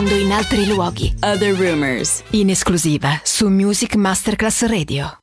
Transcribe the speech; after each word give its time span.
suonando 0.00 0.14
in 0.16 0.32
altri 0.32 0.66
luoghi. 0.66 1.14
Other 1.20 1.54
Rumors. 1.54 2.22
In 2.30 2.48
esclusiva 2.48 3.20
su 3.22 3.48
Music 3.48 3.96
Masterclass 3.96 4.64
Radio. 4.64 5.19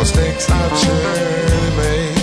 mistakes 0.00 0.50
I've 0.50 0.78
surely 0.78 1.70
made. 1.76 2.14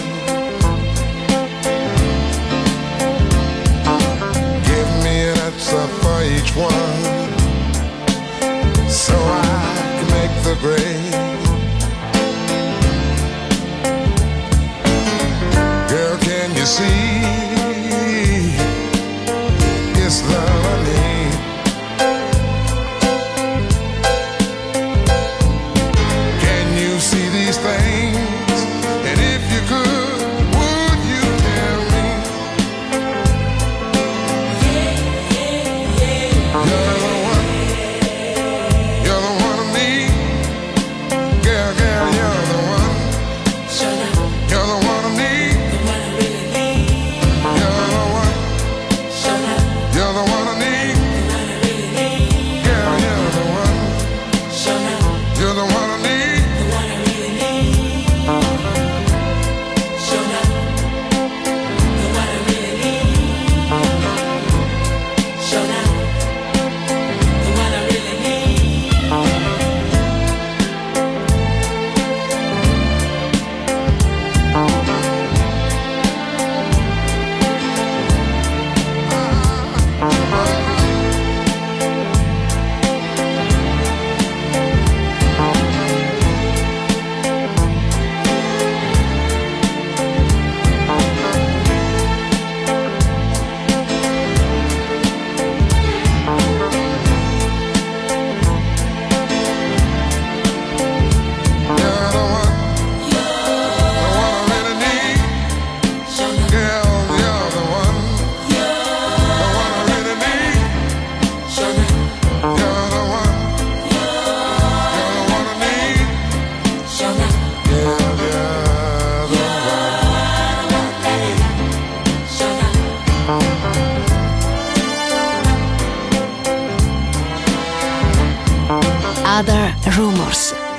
Give 4.65 4.89
me 5.03 5.15
an 5.29 5.37
answer 5.47 5.85
for 5.99 6.23
each 6.23 6.55
one, 6.55 7.03
so 8.89 9.13
I 9.15 9.75
can 9.95 10.07
make 10.17 10.33
the 10.43 10.55
grade. 10.59 11.16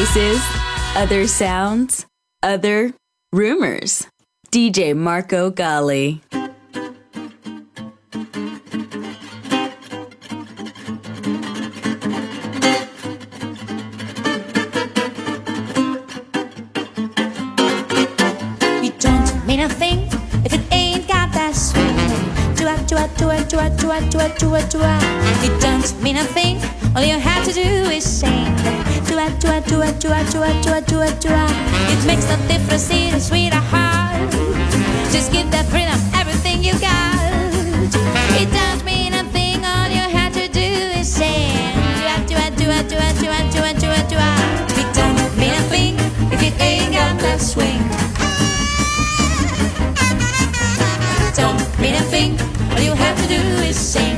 Places, 0.00 0.40
other 0.96 1.26
sounds, 1.26 2.06
other 2.42 2.94
rumors. 3.34 4.08
DJ 4.50 4.96
Marco 4.96 5.50
Gally. 5.50 6.22
It 18.82 19.04
if 20.46 20.54
it 20.54 20.70
chua 23.50 24.00
chua 24.08 24.28
chua 24.38 24.62
chua. 24.70 24.96
It 25.44 25.60
don't 25.60 26.02
mean 26.02 26.16
a 26.16 26.24
thing. 26.24 26.56
All 26.96 27.04
you 27.04 27.18
have 27.18 27.44
to 27.44 27.52
do 27.52 27.60
is 27.60 28.04
sing. 28.04 28.99
Chua 29.20 29.28
chua 29.38 29.60
chua 29.60 29.92
chua 30.00 30.24
chua 30.32 30.50
chua 30.62 30.80
chua 30.80 31.10
chua. 31.20 31.44
It 31.92 32.06
makes 32.06 32.24
no 32.26 32.36
difference 32.48 32.90
in 32.90 33.14
a 33.14 33.20
sweet 33.20 33.52
or 33.52 33.60
hard. 33.60 34.30
Just 35.12 35.30
give 35.30 35.50
that 35.50 35.66
rhythm 35.70 36.00
everything 36.14 36.64
you 36.64 36.72
got. 36.80 37.20
It 38.40 38.48
don't 38.50 38.82
mean 38.82 39.12
a 39.12 39.22
thing. 39.24 39.62
All 39.62 39.90
you 39.90 40.08
have 40.16 40.32
to 40.32 40.48
do 40.48 40.60
is 40.98 41.06
sing. 41.06 41.52
Chua 42.00 42.16
chua 42.28 42.46
chua 42.56 42.80
chua 42.88 43.12
chua 43.20 43.40
chua 43.52 43.72
chua 43.76 44.00
chua. 44.08 44.30
It 44.80 44.88
don't 44.94 45.36
mean 45.36 45.52
a 45.52 45.62
thing 45.68 45.96
if 46.32 46.42
it 46.42 46.58
ain't 46.58 46.92
got 46.94 47.20
that 47.20 47.42
swing. 47.42 47.82
don't 51.36 51.60
mean 51.78 51.94
a 51.94 52.04
thing. 52.08 52.40
All 52.72 52.80
you 52.80 52.94
have 52.94 53.20
to 53.20 53.28
do 53.28 53.40
is 53.68 53.76
sing. 53.76 54.16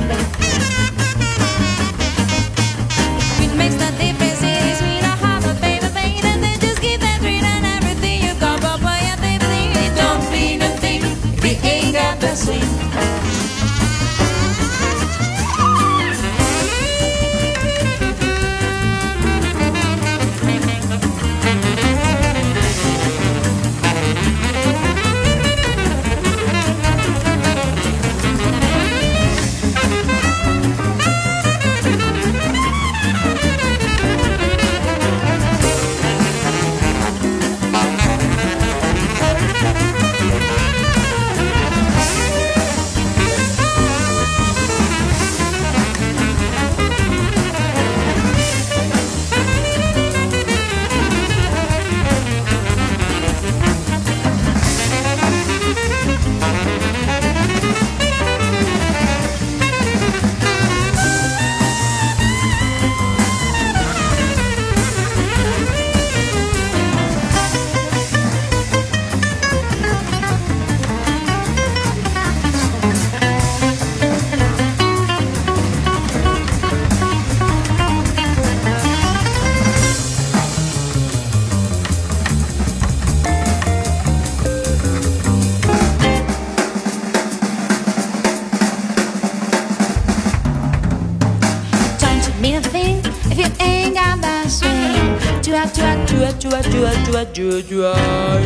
Chua 97.33 97.61
chua 97.63 97.63
chua. 97.63 97.93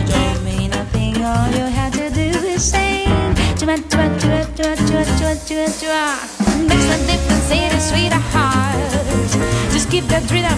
Don't 0.08 0.44
mean 0.46 0.72
a 0.74 0.86
thing. 0.94 1.16
All 1.22 1.52
you 1.52 1.66
have 1.66 1.92
to 1.94 2.10
do 2.10 2.30
is 2.48 2.64
sing. 2.72 3.08
Chua 3.60 3.76
chua 3.90 4.08
chua 4.20 4.46
chua 4.56 4.76
chua 4.88 5.04
chua 5.18 5.36
chua 5.48 5.68
chua. 5.80 6.04
Makes 6.68 6.88
no 6.88 6.98
difference 7.06 7.52
in 7.52 7.72
a 7.72 7.80
sweet 7.80 8.14
or 8.14 8.24
hard. 8.32 8.92
Just 9.74 9.90
keep 9.90 10.06
that 10.08 10.24
rhythm, 10.32 10.58